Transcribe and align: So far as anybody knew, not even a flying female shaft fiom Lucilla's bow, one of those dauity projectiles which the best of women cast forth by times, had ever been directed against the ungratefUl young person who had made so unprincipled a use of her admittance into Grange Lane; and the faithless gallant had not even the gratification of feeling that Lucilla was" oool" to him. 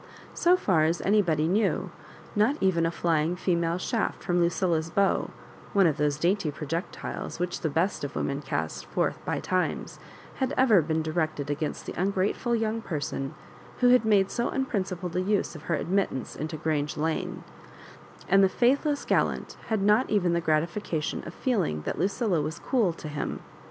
So 0.33 0.57
far 0.57 0.85
as 0.85 0.99
anybody 1.01 1.47
knew, 1.47 1.91
not 2.35 2.55
even 2.59 2.87
a 2.87 2.89
flying 2.91 3.35
female 3.35 3.77
shaft 3.77 4.23
fiom 4.25 4.39
Lucilla's 4.39 4.89
bow, 4.89 5.29
one 5.73 5.85
of 5.85 5.97
those 5.97 6.17
dauity 6.17 6.49
projectiles 6.51 7.37
which 7.37 7.61
the 7.61 7.69
best 7.69 8.03
of 8.03 8.15
women 8.15 8.41
cast 8.41 8.87
forth 8.87 9.23
by 9.25 9.39
times, 9.39 9.99
had 10.37 10.55
ever 10.57 10.81
been 10.81 11.03
directed 11.03 11.51
against 11.51 11.85
the 11.85 11.93
ungratefUl 11.93 12.59
young 12.59 12.81
person 12.81 13.35
who 13.81 13.89
had 13.89 14.03
made 14.03 14.31
so 14.31 14.49
unprincipled 14.49 15.15
a 15.15 15.21
use 15.21 15.53
of 15.55 15.61
her 15.69 15.75
admittance 15.75 16.35
into 16.35 16.57
Grange 16.57 16.97
Lane; 16.97 17.43
and 18.27 18.43
the 18.43 18.49
faithless 18.49 19.05
gallant 19.05 19.55
had 19.67 19.83
not 19.83 20.09
even 20.09 20.33
the 20.33 20.41
gratification 20.41 21.21
of 21.27 21.33
feeling 21.35 21.83
that 21.83 21.99
Lucilla 21.99 22.41
was" 22.41 22.59
oool" 22.73 22.91
to 22.95 23.07
him. 23.07 23.39